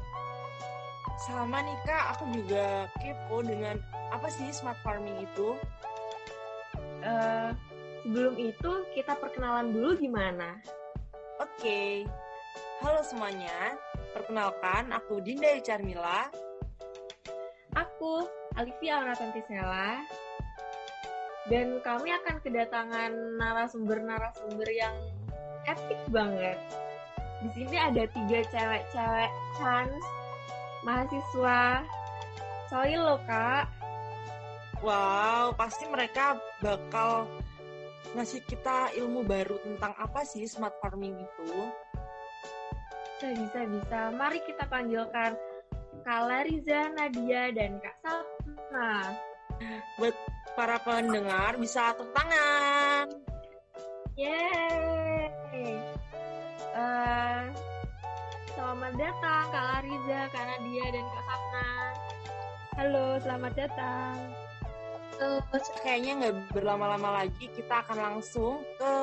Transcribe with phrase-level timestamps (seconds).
[1.24, 3.80] Sama nih kak, aku juga kepo dengan
[4.12, 5.56] apa sih smart farming itu?
[7.02, 7.50] Uh,
[8.06, 10.62] sebelum itu kita perkenalan dulu gimana?
[11.42, 11.92] Oke, okay.
[12.86, 13.74] halo semuanya.
[14.14, 16.30] Perkenalkan, aku Dinda Charmila
[17.74, 18.28] Aku,
[18.60, 20.04] Alivia Auratantisela.
[21.50, 23.12] Dan kami akan kedatangan
[23.42, 24.94] narasumber-narasumber yang
[25.66, 26.60] epic banget.
[27.42, 30.06] Di sini ada tiga cewek-cewek chance
[30.86, 31.82] mahasiswa
[32.70, 33.66] soil loh kak.
[34.82, 37.30] Wow, pasti mereka bakal
[38.18, 41.54] ngasih kita ilmu baru tentang apa sih smart farming itu.
[43.22, 44.00] Bisa, bisa, bisa.
[44.10, 45.38] Mari kita panggilkan
[46.02, 49.14] Kak Lariza, Nadia, dan Kak Sapna.
[50.02, 50.18] Buat
[50.58, 53.06] para pendengar bisa tepuk tangan.
[54.18, 55.78] Yeay!
[56.74, 57.54] Uh,
[58.58, 61.70] selamat datang Kak Lariza, Kak Nadia, dan Kak Sapna.
[62.82, 64.41] Halo, selamat datang.
[65.22, 65.38] Uh,
[65.86, 68.94] kayaknya nggak berlama-lama lagi, kita akan langsung ke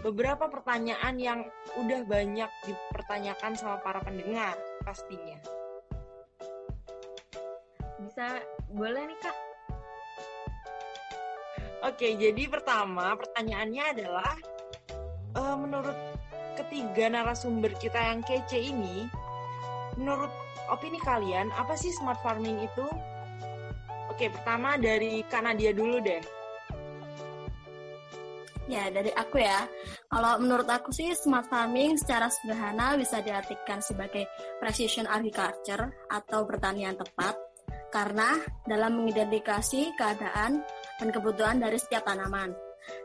[0.00, 1.40] beberapa pertanyaan yang
[1.76, 5.36] udah banyak dipertanyakan sama para pendengar pastinya.
[8.00, 8.40] Bisa
[8.72, 9.36] boleh nih kak.
[11.82, 14.32] Oke jadi pertama pertanyaannya adalah
[15.34, 15.98] uh, menurut
[16.54, 19.10] ketiga narasumber kita yang kece ini
[19.98, 20.30] menurut
[20.70, 22.86] opini kalian apa sih smart farming itu
[24.12, 26.42] oke pertama dari Kak Nadia dulu deh
[28.70, 29.66] Ya, dari aku ya.
[30.06, 34.24] Kalau menurut aku sih smart farming secara sederhana bisa diartikan sebagai
[34.62, 37.34] precision agriculture atau pertanian tepat
[37.92, 40.64] karena dalam mengidentifikasi keadaan
[40.96, 42.54] dan kebutuhan dari setiap tanaman.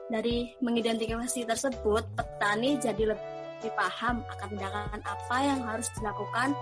[0.08, 6.56] Dari mengidentifikasi tersebut, petani jadi lebih paham akan tindakan apa yang harus dilakukan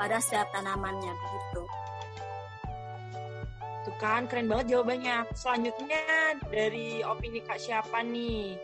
[0.00, 1.62] pada setiap tanamannya begitu.
[3.86, 5.30] Tuh kan, keren banget jawabannya.
[5.30, 8.58] Selanjutnya dari opini Kak siapa nih?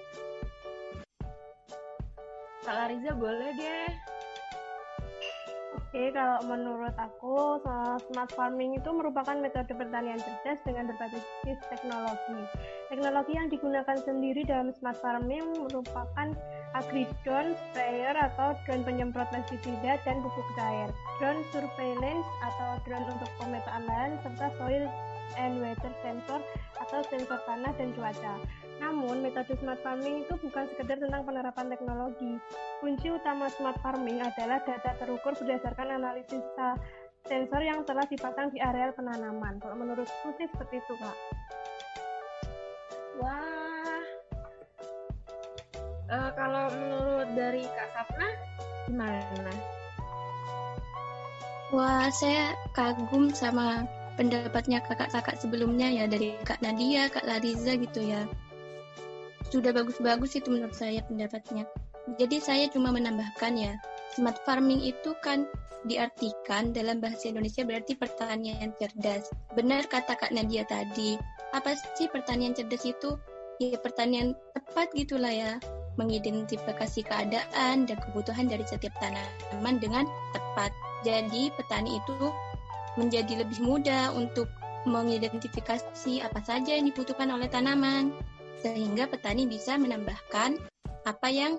[2.67, 3.87] Kak Lariza boleh deh.
[5.79, 7.61] Oke, kalau menurut aku,
[8.11, 11.23] smart farming itu merupakan metode pertanian cerdas dengan berbasis
[11.69, 12.41] teknologi.
[12.89, 16.33] Teknologi yang digunakan sendiri dalam smart farming merupakan
[16.73, 20.89] agri-drone, sprayer atau drone penyemprot pestisida dan pupuk cair,
[21.21, 24.89] drone surveillance atau drone untuk pemetaan lahan, serta soil
[25.39, 26.41] and weather sensor
[26.81, 28.35] atau sensor tanah dan cuaca.
[28.83, 32.35] Namun, metode smart farming itu bukan sekedar tentang penerapan teknologi.
[32.83, 36.43] Kunci utama smart farming adalah data terukur berdasarkan analisis
[37.31, 39.63] sensor yang telah dipasang di areal penanaman.
[39.63, 41.17] Kalau menurutku sih seperti itu, Kak.
[43.23, 44.03] Wah.
[46.13, 48.29] Uh, kalau menurut dari Kak Sapna,
[48.91, 49.55] gimana?
[51.73, 53.89] Wah, saya kagum sama
[54.23, 58.23] pendapatnya kakak-kakak sebelumnya ya dari Kak Nadia, Kak Lariza gitu ya
[59.53, 61.69] sudah bagus-bagus itu menurut saya pendapatnya.
[62.17, 63.77] Jadi saya cuma menambahkan ya,
[64.17, 65.45] smart farming itu kan
[65.85, 69.29] diartikan dalam bahasa Indonesia berarti pertanian cerdas.
[69.53, 71.21] Benar kata Kak Nadia tadi.
[71.53, 73.21] Apa sih pertanian cerdas itu?
[73.61, 75.61] Ya pertanian tepat gitulah ya.
[76.01, 80.73] Mengidentifikasi keadaan dan kebutuhan dari setiap tanaman dengan tepat.
[81.05, 82.33] Jadi petani itu
[82.97, 84.49] menjadi lebih mudah untuk
[84.85, 88.11] mengidentifikasi apa saja yang dibutuhkan oleh tanaman
[88.59, 90.59] sehingga petani bisa menambahkan
[91.07, 91.59] apa yang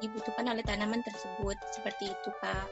[0.00, 1.56] dibutuhkan oleh tanaman tersebut.
[1.72, 2.66] Seperti itu, Pak.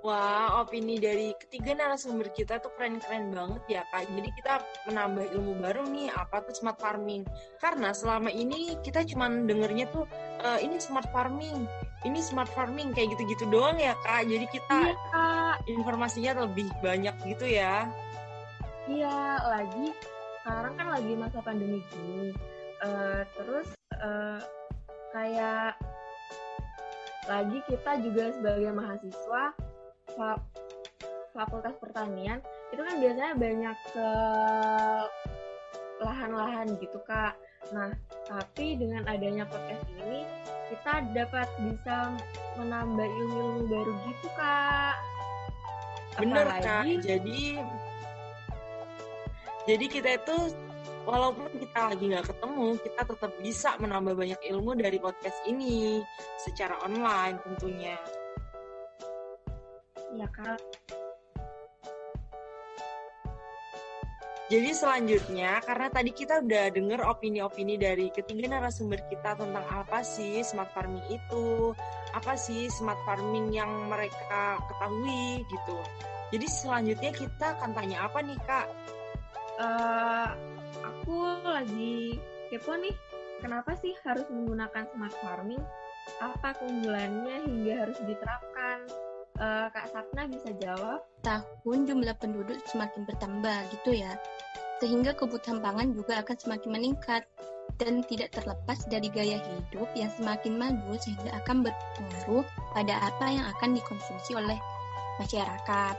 [0.00, 4.08] Wah, opini dari ketiga narasumber kita tuh keren-keren banget ya, Kak.
[4.08, 7.28] Jadi kita menambah ilmu baru nih, apa tuh smart farming.
[7.60, 10.08] Karena selama ini kita cuma dengernya tuh,
[10.40, 11.68] e, ini smart farming,
[12.08, 14.24] ini smart farming, kayak gitu-gitu doang ya, Kak.
[14.24, 15.56] Jadi kita iya, Kak.
[15.68, 17.84] informasinya lebih banyak gitu ya.
[18.88, 19.94] Iya, lagi
[20.40, 22.32] sekarang kan lagi masa pandemi gini
[22.80, 23.68] uh, terus
[24.00, 24.40] uh,
[25.12, 25.76] kayak
[27.28, 29.42] lagi kita juga sebagai mahasiswa
[31.36, 32.40] fakultas pertanian
[32.72, 34.10] itu kan biasanya banyak ke
[36.00, 37.36] lahan-lahan gitu kak
[37.70, 37.92] nah
[38.30, 40.22] tapi dengan adanya podcast ini
[40.70, 42.14] kita dapat bisa
[42.54, 44.96] menambah ilmu-ilmu baru gitu kak
[46.22, 47.40] bener Apalagi, kak jadi
[49.66, 50.36] jadi kita itu
[51.04, 56.00] walaupun kita lagi nggak ketemu, kita tetap bisa menambah banyak ilmu dari podcast ini
[56.40, 57.96] secara online tentunya.
[60.10, 60.58] Iya kak.
[64.50, 70.42] Jadi selanjutnya, karena tadi kita udah denger opini-opini dari ketiga narasumber kita tentang apa sih
[70.42, 71.70] smart farming itu,
[72.10, 75.78] apa sih smart farming yang mereka ketahui gitu.
[76.34, 78.66] Jadi selanjutnya kita akan tanya apa nih kak?
[79.62, 80.34] Uh,
[80.82, 82.18] aku lagi
[82.50, 82.94] kepo nih,
[83.38, 85.62] kenapa sih harus menggunakan smart farming?
[86.18, 88.82] Apa keunggulannya hingga harus diterapkan?
[89.40, 91.00] Uh, Kak Sapna bisa jawab?
[91.24, 94.12] Tahun jumlah penduduk semakin bertambah gitu ya,
[94.84, 97.24] sehingga kebutuhan pangan juga akan semakin meningkat
[97.80, 102.44] dan tidak terlepas dari gaya hidup yang semakin maju sehingga akan berpengaruh
[102.76, 104.60] pada apa yang akan dikonsumsi oleh
[105.16, 105.96] masyarakat.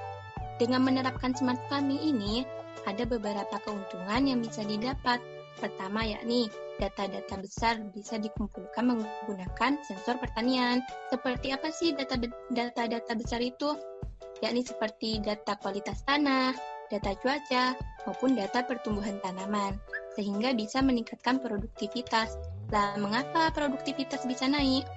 [0.62, 2.46] Dengan menerapkan smart farming ini,
[2.86, 5.18] ada beberapa keuntungan yang bisa didapat.
[5.60, 6.48] Pertama yakni
[6.80, 10.82] data-data besar bisa dikumpulkan menggunakan sensor pertanian.
[11.12, 13.76] Seperti apa sih data-data besar itu?
[14.42, 16.56] Yakni seperti data kualitas tanah,
[16.90, 17.78] data cuaca,
[18.10, 19.78] maupun data pertumbuhan tanaman,
[20.18, 22.36] sehingga bisa meningkatkan produktivitas.
[22.74, 24.88] Lah, mengapa produktivitas bisa naik?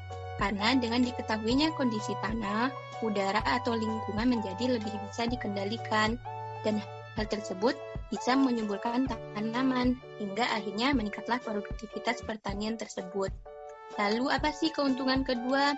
[0.40, 2.72] Karena dengan diketahuinya kondisi tanah,
[3.04, 6.16] udara, atau lingkungan menjadi lebih bisa dikendalikan,
[6.64, 6.80] dan
[7.14, 7.76] hal tersebut
[8.12, 13.32] bisa menyuburkan tanaman hingga akhirnya meningkatlah produktivitas pertanian tersebut.
[13.96, 15.76] Lalu apa sih keuntungan kedua?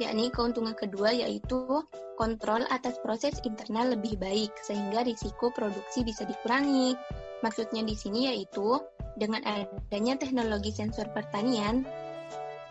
[0.00, 1.84] Yakni keuntungan kedua yaitu
[2.18, 6.96] kontrol atas proses internal lebih baik sehingga risiko produksi bisa dikurangi.
[7.42, 8.78] Maksudnya di sini yaitu
[9.18, 11.84] dengan adanya teknologi sensor pertanian,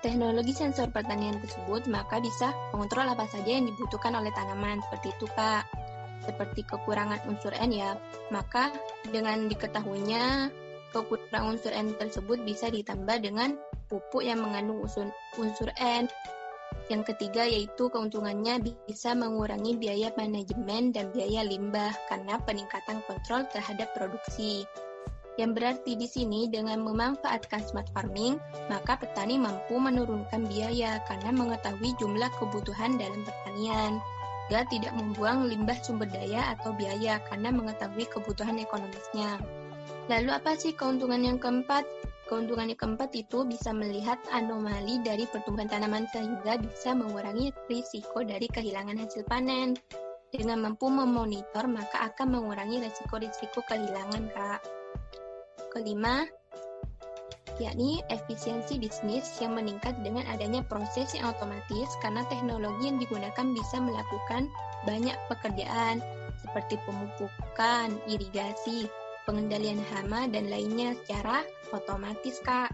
[0.01, 5.29] teknologi sensor pertanian tersebut maka bisa mengontrol apa saja yang dibutuhkan oleh tanaman seperti itu
[5.37, 5.80] Kak
[6.25, 7.97] seperti kekurangan unsur N ya,
[8.29, 8.69] maka
[9.09, 10.49] dengan diketahuinya
[10.93, 13.57] kekurangan unsur N tersebut bisa ditambah dengan
[13.89, 15.09] pupuk yang mengandung unsur,
[15.39, 16.07] unsur N.
[16.87, 23.91] Yang ketiga yaitu keuntungannya bisa mengurangi biaya manajemen dan biaya limbah karena peningkatan kontrol terhadap
[23.95, 24.67] produksi.
[25.39, 28.35] Yang berarti di sini dengan memanfaatkan smart farming,
[28.67, 34.03] maka petani mampu menurunkan biaya karena mengetahui jumlah kebutuhan dalam pertanian
[34.51, 39.39] juga tidak membuang limbah sumber daya atau biaya karena mengetahui kebutuhan ekonomisnya.
[40.11, 41.87] Lalu apa sih keuntungan yang keempat?
[42.27, 48.51] Keuntungan yang keempat itu bisa melihat anomali dari pertumbuhan tanaman sehingga bisa mengurangi risiko dari
[48.51, 49.79] kehilangan hasil panen.
[50.35, 54.67] Dengan mampu memonitor maka akan mengurangi risiko-risiko kehilangan, Kak.
[55.71, 56.27] Kelima,
[57.61, 63.77] yakni efisiensi bisnis yang meningkat dengan adanya proses yang otomatis karena teknologi yang digunakan bisa
[63.77, 64.49] melakukan
[64.89, 66.01] banyak pekerjaan
[66.41, 68.89] seperti pemupukan, irigasi,
[69.29, 72.73] pengendalian hama, dan lainnya secara otomatis, Kak.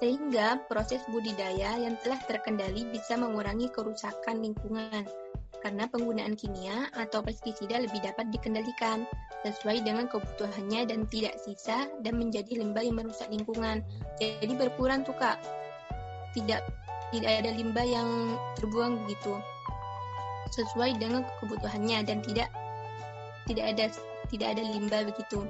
[0.00, 5.04] Sehingga proses budidaya yang telah terkendali bisa mengurangi kerusakan lingkungan
[5.60, 9.04] karena penggunaan kimia atau pestisida lebih dapat dikendalikan
[9.44, 13.84] sesuai dengan kebutuhannya dan tidak sisa dan menjadi limbah yang merusak lingkungan.
[14.20, 15.40] Jadi berkurang tuh kak,
[16.36, 16.64] tidak
[17.10, 18.08] tidak ada limbah yang
[18.58, 19.34] terbuang begitu
[20.50, 22.50] sesuai dengan kebutuhannya dan tidak
[23.46, 23.84] tidak ada
[24.30, 25.46] tidak ada limbah begitu.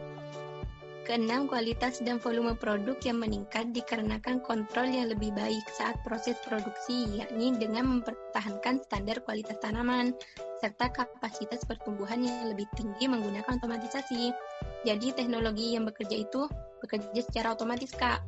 [1.08, 7.08] Keenam, kualitas dan volume produk yang meningkat dikarenakan kontrol yang lebih baik saat proses produksi,
[7.16, 10.12] yakni dengan mempertahankan standar kualitas tanaman,
[10.60, 14.28] serta kapasitas pertumbuhan yang lebih tinggi menggunakan otomatisasi.
[14.84, 16.44] Jadi teknologi yang bekerja itu
[16.84, 18.20] bekerja secara otomatis, Kak.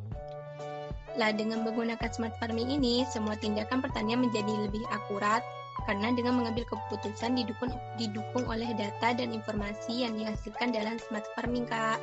[1.20, 5.44] Lah dengan menggunakan smart farming ini, semua tindakan pertanian menjadi lebih akurat
[5.84, 11.68] karena dengan mengambil keputusan didukung didukung oleh data dan informasi yang dihasilkan dalam smart farming,
[11.68, 12.00] Kak.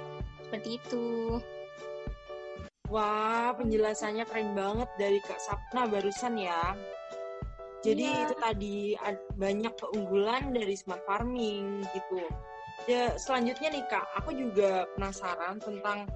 [0.49, 1.37] Seperti itu.
[2.89, 6.73] Wah, penjelasannya keren banget dari Kak Sapna barusan ya.
[7.85, 8.25] Jadi iya.
[8.25, 8.77] itu tadi
[9.37, 12.25] banyak keunggulan dari smart farming gitu.
[12.89, 16.09] Ya, selanjutnya nih Kak, aku juga penasaran tentang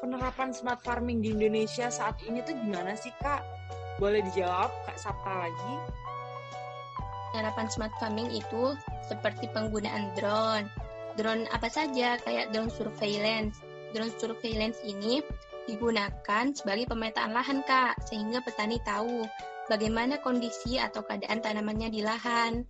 [0.00, 3.44] penerapan smart farming di Indonesia saat ini tuh gimana sih Kak?
[4.00, 5.74] Boleh dijawab Kak Sapna lagi?
[7.36, 8.72] Penerapan smart farming itu
[9.04, 10.72] seperti penggunaan drone.
[11.20, 13.60] Drone apa saja kayak drone surveillance,
[13.94, 15.22] drone surveillance ini
[15.70, 19.24] digunakan sebagai pemetaan lahan, Kak, sehingga petani tahu
[19.70, 22.68] bagaimana kondisi atau keadaan tanamannya di lahan.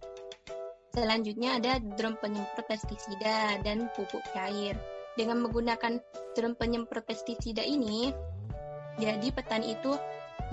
[0.94, 4.78] Selanjutnya ada drone penyemprot pestisida dan pupuk cair.
[5.18, 5.98] Dengan menggunakan
[6.38, 8.14] drone penyemprot pestisida ini,
[9.02, 9.98] jadi petani itu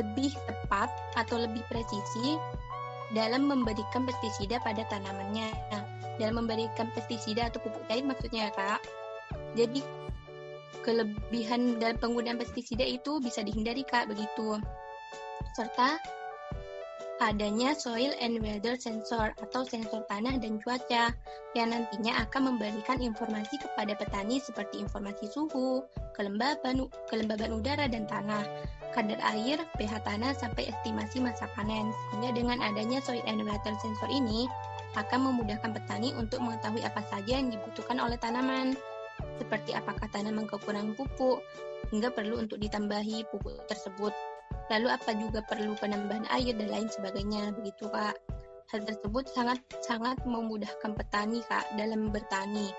[0.02, 2.42] lebih tepat atau lebih presisi
[3.14, 5.54] dalam memberikan pestisida pada tanamannya.
[6.18, 8.82] Dalam memberikan pestisida atau pupuk cair maksudnya, Kak.
[9.54, 9.86] Jadi
[10.82, 14.58] kelebihan dalam penggunaan pestisida itu bisa dihindari Kak begitu.
[15.54, 15.98] Serta
[17.22, 21.14] adanya soil and weather sensor atau sensor tanah dan cuaca
[21.54, 25.86] yang nantinya akan memberikan informasi kepada petani seperti informasi suhu,
[26.18, 28.42] kelembaban, kelembaban udara dan tanah,
[28.98, 31.94] kadar air, pH tanah sampai estimasi masa panen.
[32.10, 34.50] Sehingga dengan adanya soil and weather sensor ini
[34.98, 38.74] akan memudahkan petani untuk mengetahui apa saja yang dibutuhkan oleh tanaman
[39.42, 41.42] seperti apakah tanaman kekurangan pupuk
[41.90, 44.14] hingga perlu untuk ditambahi pupuk tersebut
[44.70, 48.14] lalu apa juga perlu penambahan air dan lain sebagainya begitu kak
[48.70, 52.70] hal tersebut sangat sangat memudahkan petani kak dalam bertani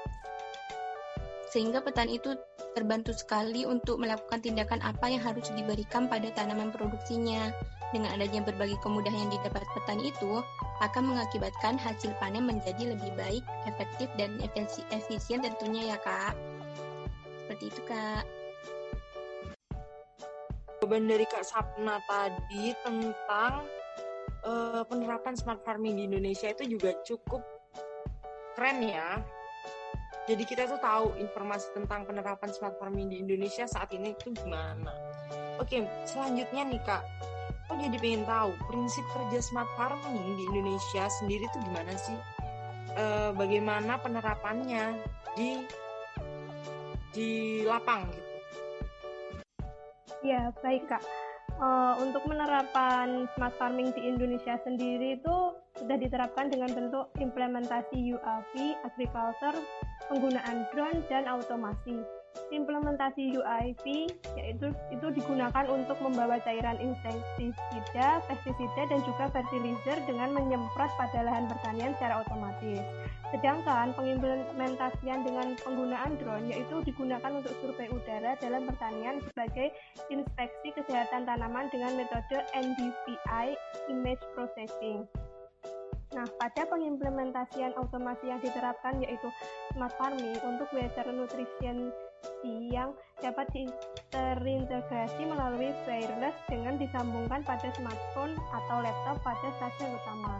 [1.53, 2.33] sehingga petani itu
[2.73, 7.53] terbantu sekali untuk melakukan tindakan apa yang harus diberikan pada tanaman produksinya.
[7.93, 10.41] Dengan adanya berbagai kemudahan yang didapat petani itu
[10.81, 14.41] akan mengakibatkan hasil panen menjadi lebih baik, efektif, dan
[14.89, 16.33] efisien tentunya ya kak.
[17.53, 18.25] Seperti itu kak
[20.81, 23.69] jawaban dari Kak Sapna tadi tentang
[24.41, 27.45] uh, penerapan smart farming di Indonesia itu juga cukup
[28.57, 29.21] keren ya.
[30.25, 34.97] Jadi kita tuh tahu informasi tentang penerapan smart farming di Indonesia saat ini itu gimana.
[35.61, 37.05] Oke, selanjutnya nih Kak,
[37.69, 42.17] aku jadi pengen tahu prinsip kerja smart farming di Indonesia sendiri tuh gimana sih?
[42.97, 44.97] Uh, bagaimana penerapannya
[45.37, 45.61] di
[47.13, 48.33] di lapang gitu?
[50.23, 51.05] Ya, baik Kak.
[51.63, 55.37] Uh, untuk penerapan smart farming di Indonesia sendiri itu
[55.79, 58.53] sudah diterapkan dengan bentuk implementasi UAV,
[58.83, 59.59] agriculture,
[60.11, 62.03] penggunaan drone, dan automasi.
[62.53, 70.93] Implementasi UIP yaitu itu digunakan untuk membawa cairan insektisida, pestisida dan juga fertilizer dengan menyemprot
[71.01, 72.85] pada lahan pertanian secara otomatis.
[73.33, 79.73] Sedangkan pengimplementasian dengan penggunaan drone yaitu digunakan untuk survei udara dalam pertanian sebagai
[80.13, 83.57] inspeksi kesehatan tanaman dengan metode NDVI
[83.89, 85.09] image processing.
[86.13, 89.33] Nah, pada pengimplementasian otomasi yang diterapkan yaitu
[89.73, 91.89] smart farming untuk weather nutrition
[92.43, 92.91] yang
[93.23, 93.47] dapat
[94.11, 100.35] terintegrasi melalui wireless dengan disambungkan pada smartphone atau laptop pada stasiun utama.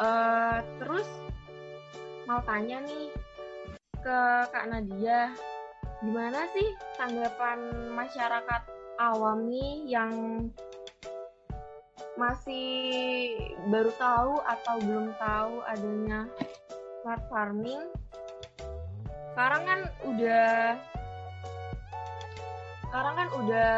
[0.00, 1.08] Uh, terus
[2.24, 3.12] mau tanya nih
[4.00, 5.36] ke Kak Nadia,
[6.00, 8.62] gimana sih tanggapan masyarakat
[8.96, 10.12] awam nih yang
[12.16, 13.32] masih
[13.72, 16.28] baru tahu atau belum tahu adanya
[17.00, 17.82] smart farming.
[19.32, 20.76] Sekarang kan udah
[22.90, 23.72] sekarang kan udah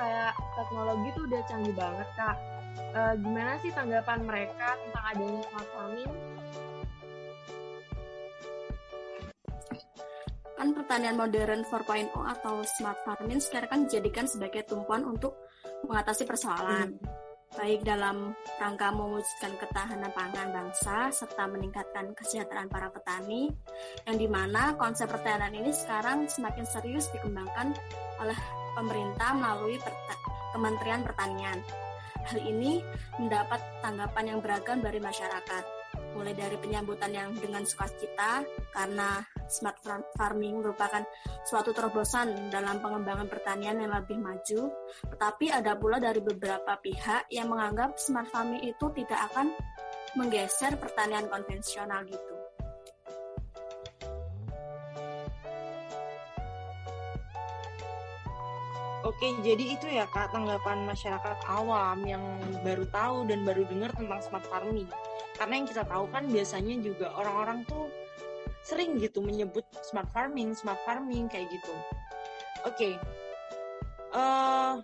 [0.00, 2.36] kayak teknologi tuh udah canggih banget kak.
[2.76, 6.12] E, gimana sih tanggapan mereka tentang adanya smart farming?
[10.56, 15.36] Kan pertanian modern 4.0 atau smart farming sekarang kan dijadikan sebagai tumpuan untuk
[15.84, 16.96] mengatasi persoalan.
[16.96, 17.25] Hmm.
[17.54, 23.54] Baik dalam rangka mewujudkan ketahanan pangan bangsa serta meningkatkan kesejahteraan para petani
[24.10, 27.70] yang di mana konsep pertanian ini sekarang semakin serius dikembangkan
[28.18, 28.38] oleh
[28.74, 29.78] pemerintah melalui
[30.52, 31.58] Kementerian Pertanian.
[32.26, 32.82] Hal ini
[33.22, 35.64] mendapat tanggapan yang beragam dari masyarakat
[36.16, 39.78] mulai dari penyambutan yang dengan sukacita karena smart
[40.14, 41.02] farming merupakan
[41.46, 44.70] suatu terobosan dalam pengembangan pertanian yang lebih maju,
[45.14, 49.54] tetapi ada pula dari beberapa pihak yang menganggap smart farming itu tidak akan
[50.16, 52.36] menggeser pertanian konvensional gitu.
[59.06, 62.20] Oke, jadi itu ya Kak tanggapan masyarakat awam yang
[62.66, 64.90] baru tahu dan baru dengar tentang smart farming.
[65.38, 67.86] Karena yang kita tahu kan biasanya juga orang-orang tuh
[68.66, 71.74] sering gitu menyebut smart farming, smart farming kayak gitu.
[72.66, 72.98] Oke,
[74.10, 74.82] uh,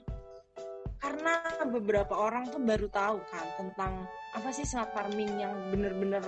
[1.02, 1.34] karena
[1.66, 4.06] beberapa orang tuh baru tahu kan tentang
[4.38, 6.22] apa sih smart farming yang bener-bener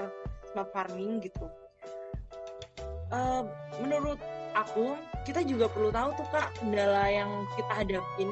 [0.51, 1.47] smart farming gitu.
[3.15, 3.47] Uh,
[3.79, 4.19] menurut
[4.59, 8.31] aku kita juga perlu tahu tuh kak kendala yang kita hadapin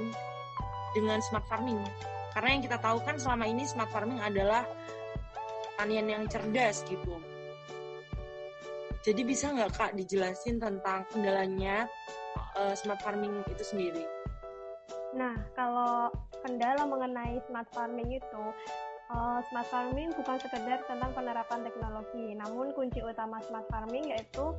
[0.99, 1.79] dengan smart farming
[2.35, 4.67] karena yang kita tahu kan selama ini smart farming adalah
[5.71, 7.15] pertanian yang cerdas gitu
[9.03, 11.91] jadi bisa nggak kak dijelasin tentang kendalanya
[12.55, 14.07] uh, smart farming itu sendiri?
[15.13, 16.09] Nah kalau
[16.47, 18.45] kendala mengenai smart farming itu
[19.11, 24.55] uh, smart farming bukan sekedar tentang penerapan teknologi, namun kunci utama smart farming yaitu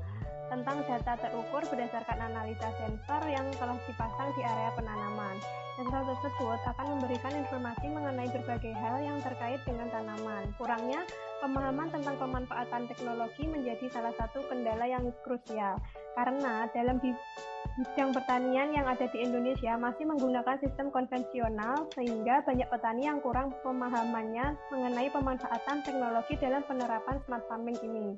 [0.53, 5.41] tentang data terukur berdasarkan analisa sensor yang telah dipasang di area penanaman.
[5.73, 10.45] Sensor tersebut akan memberikan informasi mengenai berbagai hal yang terkait dengan tanaman.
[10.61, 11.01] Kurangnya,
[11.41, 15.81] pemahaman tentang pemanfaatan teknologi menjadi salah satu kendala yang krusial.
[16.13, 23.09] Karena dalam bidang pertanian yang ada di Indonesia masih menggunakan sistem konvensional sehingga banyak petani
[23.09, 28.13] yang kurang pemahamannya mengenai pemanfaatan teknologi dalam penerapan smart farming ini.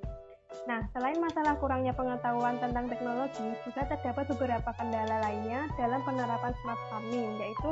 [0.64, 6.82] Nah, selain masalah kurangnya pengetahuan tentang teknologi, juga terdapat beberapa kendala lainnya dalam penerapan smart
[6.88, 7.70] farming, yaitu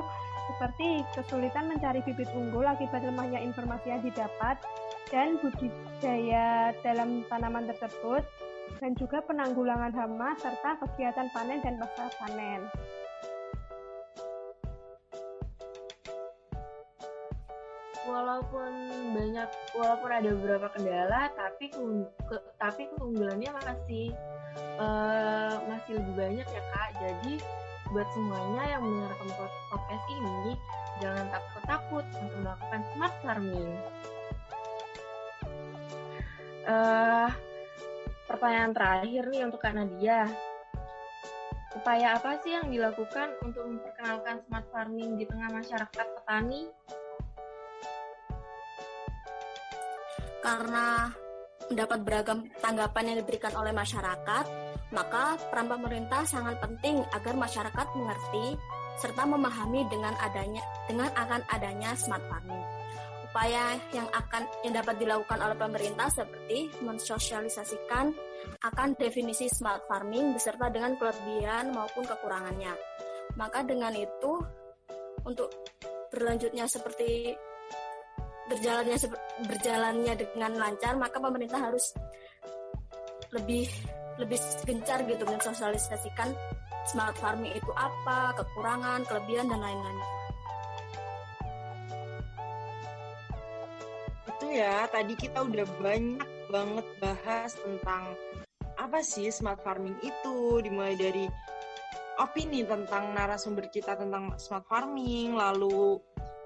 [0.51, 4.59] seperti kesulitan mencari bibit unggul akibat lemahnya informasi yang didapat,
[5.09, 8.21] dan budidaya dalam tanaman tersebut,
[8.77, 12.67] dan juga penanggulangan hama serta kegiatan panen dan pasca panen.
[18.13, 18.71] Walaupun
[19.17, 21.73] banyak walaupun ada beberapa kendala tapi
[22.29, 24.13] ke, tapi keunggulannya masih
[24.77, 26.89] uh, masih lebih banyak ya kak.
[27.01, 27.41] Jadi
[27.89, 29.29] buat semuanya yang mendengarkan
[29.73, 30.53] podcast ini
[31.01, 33.71] jangan takut-takut untuk melakukan smart farming.
[36.63, 37.29] Uh,
[38.29, 40.29] pertanyaan terakhir nih untuk kak Nadia.
[41.73, 46.69] Upaya apa sih yang dilakukan untuk memperkenalkan smart farming di tengah masyarakat petani
[50.43, 51.07] karena
[51.71, 54.45] mendapat beragam tanggapan yang diberikan oleh masyarakat,
[54.91, 58.59] maka peran pemerintah sangat penting agar masyarakat mengerti
[58.99, 62.61] serta memahami dengan adanya dengan akan adanya smart farming.
[63.25, 68.13] Upaya yang akan yang dapat dilakukan oleh pemerintah seperti mensosialisasikan
[68.61, 72.77] akan definisi smart farming beserta dengan kelebihan maupun kekurangannya.
[73.33, 74.37] Maka dengan itu
[75.25, 75.49] untuk
[76.13, 77.33] berlanjutnya seperti
[78.51, 78.97] berjalannya
[79.47, 81.95] berjalannya dengan lancar maka pemerintah harus
[83.31, 83.65] lebih
[84.21, 86.29] lebih gencar gitu mensosialisasikan
[86.83, 89.99] smart farming itu apa, kekurangan, kelebihan dan lain-lain.
[94.27, 98.13] Itu ya, tadi kita udah banyak banget bahas tentang
[98.77, 101.25] apa sih smart farming itu, dimulai dari
[102.19, 105.97] opini tentang narasumber kita tentang smart farming, lalu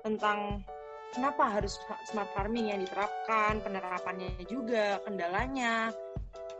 [0.06, 0.64] tentang
[1.16, 5.92] kenapa harus smart farming yang diterapkan, penerapannya juga, kendalanya,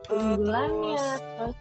[0.08, 1.58] keunggulannya, terus, terus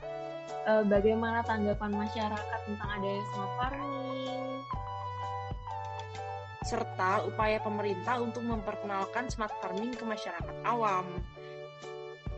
[0.67, 4.47] uh, bagaimana tanggapan masyarakat tentang adanya smart farming,
[6.67, 11.07] serta upaya pemerintah untuk memperkenalkan smart farming ke masyarakat awam.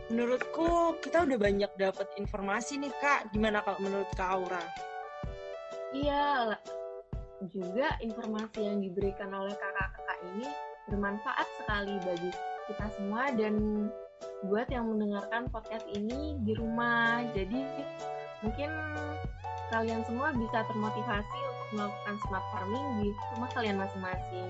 [0.09, 3.29] Menurutku kita udah banyak dapat informasi nih kak.
[3.29, 4.65] Gimana kalau menurut kak Aura?
[5.93, 6.57] Iya,
[7.45, 9.88] juga informasi yang diberikan oleh kakak
[10.23, 10.47] ini
[10.89, 12.31] bermanfaat sekali bagi
[12.69, 13.55] kita semua dan
[14.45, 17.23] buat yang mendengarkan podcast ini di rumah.
[17.35, 17.59] Jadi
[18.45, 18.69] mungkin
[19.69, 24.49] kalian semua bisa termotivasi untuk melakukan smart farming di rumah kalian masing-masing.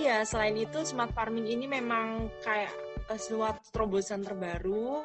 [0.00, 2.72] Iya, selain itu smart farming ini memang kayak
[3.10, 5.04] uh, suatu terobosan terbaru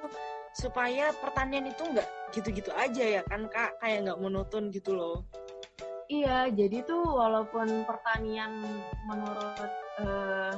[0.55, 5.27] supaya pertanian itu nggak gitu-gitu aja ya kan kak, kayak nggak monoton gitu loh.
[6.05, 8.61] Iya, jadi tuh walaupun pertanian
[9.09, 10.53] menurut uh,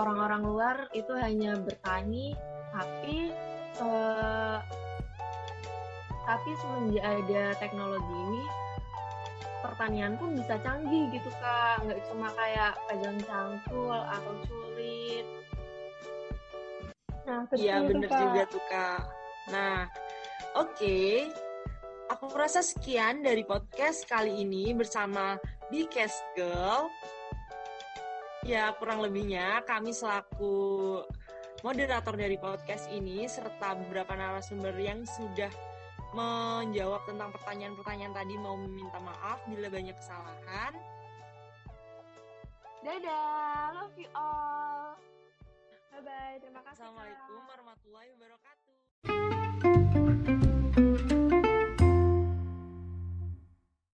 [0.00, 2.32] orang-orang luar itu hanya bertani,
[2.72, 3.36] tapi
[3.84, 4.64] uh,
[6.24, 8.44] tapi semenjak ada teknologi ini
[9.60, 15.26] pertanian pun bisa canggih gitu kak, nggak cuma kayak pegang cangkul atau sulit.
[17.28, 19.04] Nah, iya bener juga tuh kak.
[19.52, 19.84] Nah,
[20.56, 20.72] oke.
[20.80, 21.45] Okay
[22.06, 25.34] Aku rasa sekian dari podcast kali ini bersama
[25.74, 26.86] Bcast Girl.
[28.46, 31.02] Ya, kurang lebihnya kami selaku
[31.66, 35.50] moderator dari podcast ini serta beberapa narasumber yang sudah
[36.14, 40.72] menjawab tentang pertanyaan-pertanyaan tadi mau meminta maaf bila banyak kesalahan.
[42.86, 44.94] Dadah, love you all.
[45.90, 46.86] Bye bye, terima kasih.
[46.86, 49.45] Assalamualaikum warahmatullahi wabarakatuh.